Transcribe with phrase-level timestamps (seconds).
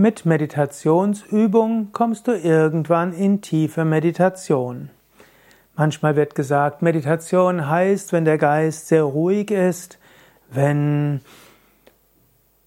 [0.00, 4.90] Mit Meditationsübung kommst du irgendwann in tiefe Meditation.
[5.74, 9.98] Manchmal wird gesagt, Meditation heißt, wenn der Geist sehr ruhig ist,
[10.52, 11.20] wenn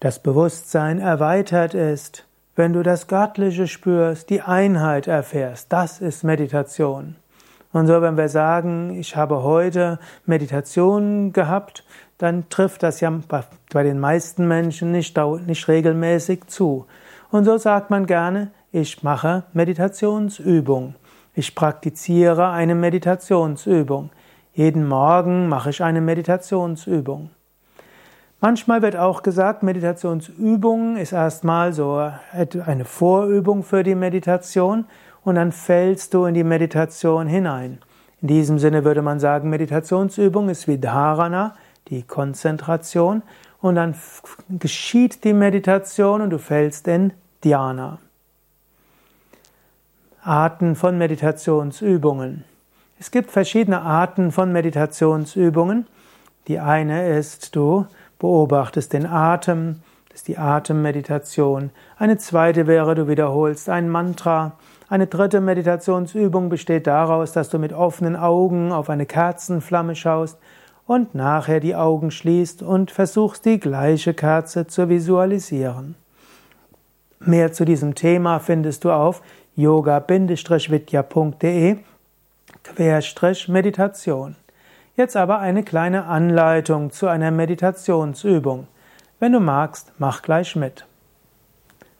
[0.00, 5.72] das Bewusstsein erweitert ist, wenn du das Göttliche spürst, die Einheit erfährst.
[5.72, 7.16] Das ist Meditation.
[7.72, 11.82] Und so, wenn wir sagen, ich habe heute Meditation gehabt,
[12.18, 13.10] dann trifft das ja
[13.72, 16.84] bei den meisten Menschen nicht, nicht regelmäßig zu.
[17.32, 20.96] Und so sagt man gerne, ich mache Meditationsübung.
[21.34, 24.10] Ich praktiziere eine Meditationsübung.
[24.52, 27.30] Jeden Morgen mache ich eine Meditationsübung.
[28.42, 32.06] Manchmal wird auch gesagt, Meditationsübung ist erstmal so
[32.66, 34.84] eine Vorübung für die Meditation
[35.24, 37.78] und dann fällst du in die Meditation hinein.
[38.20, 41.54] In diesem Sinne würde man sagen, Meditationsübung ist wie Dharana,
[41.88, 43.22] die Konzentration,
[43.62, 43.94] und dann
[44.50, 47.12] geschieht die Meditation und du fällst in
[47.44, 47.98] Dhyana.
[50.22, 52.44] Arten von Meditationsübungen.
[53.00, 55.88] Es gibt verschiedene Arten von Meditationsübungen.
[56.46, 57.86] Die eine ist, du
[58.20, 61.70] beobachtest den Atem, das ist die Atemmeditation.
[61.98, 64.52] Eine zweite wäre, du wiederholst ein Mantra.
[64.88, 70.38] Eine dritte Meditationsübung besteht daraus, dass du mit offenen Augen auf eine Kerzenflamme schaust
[70.86, 75.96] und nachher die Augen schließt und versuchst die gleiche Kerze zu visualisieren.
[77.24, 79.22] Mehr zu diesem Thema findest du auf
[79.54, 81.76] yoga-vidya.de
[83.48, 84.36] Meditation.
[84.96, 88.66] Jetzt aber eine kleine Anleitung zu einer Meditationsübung.
[89.20, 90.86] Wenn du magst, mach gleich mit.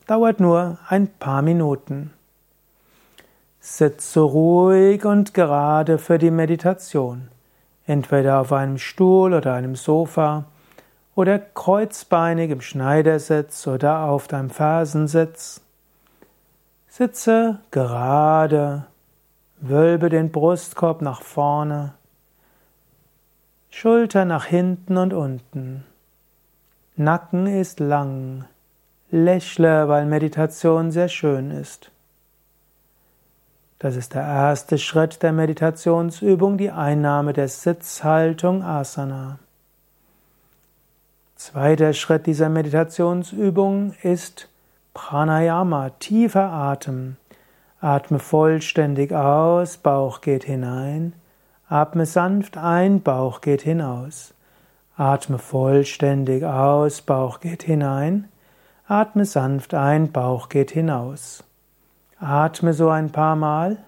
[0.07, 2.13] Dauert nur ein paar Minuten.
[3.61, 7.29] Sitze ruhig und gerade für die Meditation.
[7.87, 10.47] Entweder auf einem Stuhl oder einem Sofa
[11.15, 15.61] oder kreuzbeinig im Schneidersitz oder auf deinem Fersensitz.
[16.89, 18.87] Sitze gerade,
[19.61, 21.95] wölbe den Brustkorb nach vorne,
[23.71, 25.85] Schulter nach hinten und unten.
[26.95, 28.45] Nacken ist lang.
[29.11, 31.91] Lächle, weil Meditation sehr schön ist.
[33.79, 39.39] Das ist der erste Schritt der Meditationsübung, die Einnahme der Sitzhaltung Asana.
[41.45, 44.49] Zweiter Schritt dieser Meditationsübung ist
[44.95, 47.17] Pranayama, tiefer Atem.
[47.81, 51.15] Atme vollständig aus, Bauch geht hinein.
[51.69, 54.35] Atme sanft ein, Bauch geht hinaus.
[54.97, 58.29] Atme vollständig aus, Bauch geht hinein.
[58.87, 61.43] Atme sanft ein, Bauch geht hinaus.
[62.21, 63.79] Atme so ein paar Mal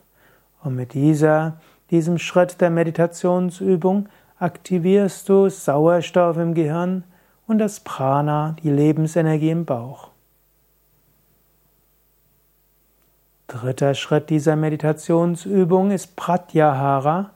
[0.65, 1.59] und mit dieser,
[1.93, 4.09] diesem Schritt der Meditationsübung
[4.41, 7.05] aktivierst du Sauerstoff im Gehirn
[7.47, 10.11] und das Prana, die Lebensenergie im Bauch.
[13.47, 17.31] Dritter Schritt dieser Meditationsübung ist Pratyahara,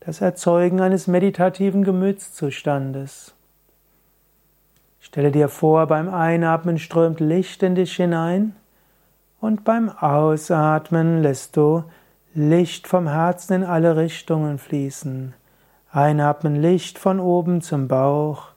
[0.00, 3.34] das Erzeugen eines meditativen Gemütszustandes.
[5.00, 8.54] Stelle dir vor, beim Einatmen strömt Licht in dich hinein
[9.40, 11.84] und beim Ausatmen lässt du
[12.34, 15.32] Licht vom Herzen in alle Richtungen fließen.
[15.90, 18.48] Einatmen Licht von oben zum Bauch,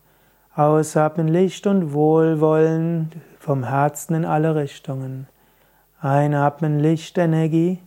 [0.55, 5.27] Ausatmen Licht und Wohlwollen vom Herzen in alle Richtungen.
[6.01, 7.79] Einatmen Lichtenergie,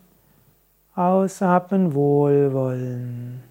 [0.94, 3.42] ausatmen Wohlwollen.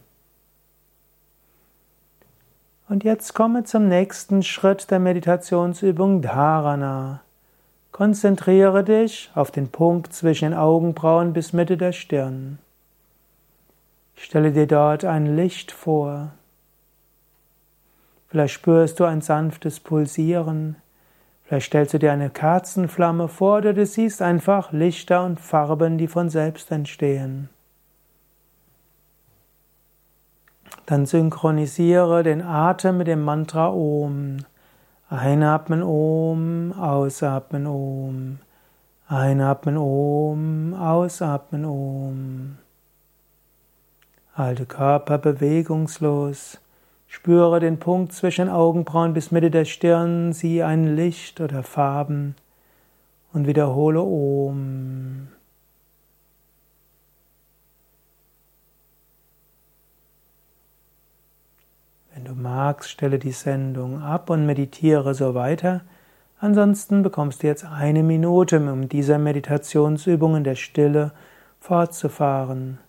[2.90, 7.22] Und jetzt komme zum nächsten Schritt der Meditationsübung Dharana.
[7.91, 12.57] Konzentriere dich auf den Punkt zwischen den Augenbrauen bis Mitte der Stirn.
[14.16, 16.31] Stelle dir dort ein Licht vor.
[18.34, 20.78] Vielleicht spürst du ein sanftes Pulsieren.
[21.44, 26.08] Vielleicht stellst du dir eine Kerzenflamme vor oder du siehst einfach Lichter und Farben, die
[26.08, 27.50] von selbst entstehen.
[30.88, 34.38] Dann synchronisiere den Atem mit dem Mantra Om.
[35.10, 38.40] Einatmen Om, ausatmen Om.
[39.08, 42.58] Einatmen Om, ausatmen Om.
[44.34, 46.63] Halte Körper bewegungslos.
[47.16, 52.36] Spüre den Punkt zwischen Augenbrauen bis Mitte der Stirn, sieh ein Licht oder Farben
[53.34, 55.28] und wiederhole Om.
[62.16, 65.82] Wenn du magst, stelle die Sendung ab und meditiere so weiter.
[66.40, 71.12] Ansonsten bekommst du jetzt eine Minute, um dieser Meditationsübung in der Stille
[71.60, 72.80] fortzufahren.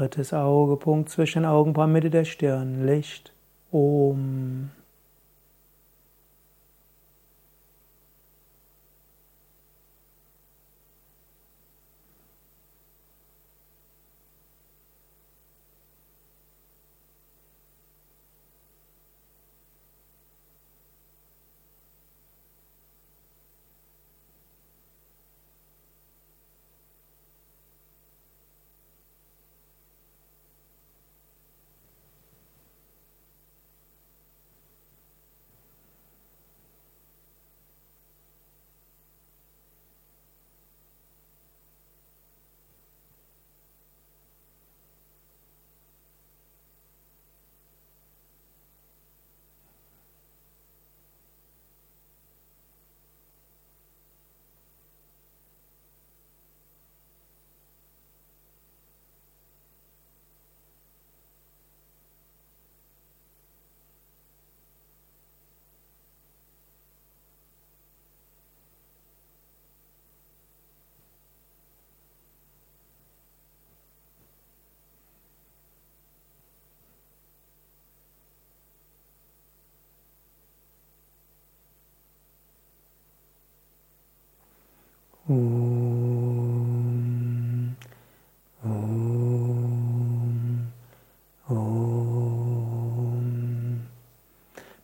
[0.00, 3.34] Drittes Auge, Punkt zwischen Augenbrauen, Mitte der Stirn, Licht,
[3.70, 4.70] Om.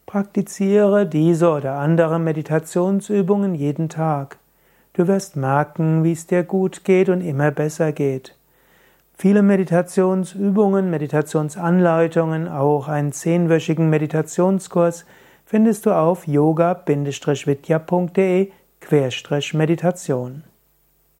[0.06, 4.38] Praktiziere diese oder andere Meditationsübungen jeden Tag.
[4.92, 8.36] Du wirst merken, wie es dir gut geht und immer besser geht.
[9.18, 15.06] Viele Meditationsübungen, Meditationsanleitungen, auch einen zehnwöchigen Meditationskurs
[15.44, 16.92] findest du auf yoga-vidya.de
[18.88, 20.44] Meditation